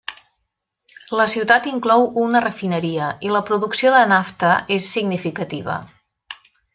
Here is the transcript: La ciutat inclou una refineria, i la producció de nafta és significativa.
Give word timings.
La 1.19 1.25
ciutat 1.33 1.67
inclou 1.73 2.07
una 2.23 2.41
refineria, 2.47 3.09
i 3.29 3.33
la 3.35 3.43
producció 3.53 3.93
de 3.99 4.03
nafta 4.15 4.53
és 4.81 4.89
significativa. 4.99 5.77